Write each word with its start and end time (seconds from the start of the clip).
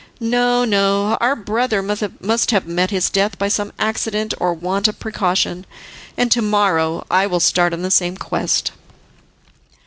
No, 0.19 0.65
no, 0.65 1.15
our 1.21 1.35
brother 1.35 1.83
must 1.83 2.49
have 2.49 2.65
met 2.65 2.89
his 2.89 3.07
death 3.07 3.37
by 3.37 3.49
some 3.49 3.71
accident, 3.77 4.33
or 4.39 4.51
want 4.51 4.87
of 4.87 4.99
precaution, 4.99 5.63
and 6.17 6.31
to 6.31 6.41
morrow 6.41 7.05
I 7.11 7.27
will 7.27 7.39
start 7.39 7.71
on 7.71 7.83
the 7.83 7.91
same 7.91 8.17
quest." 8.17 8.71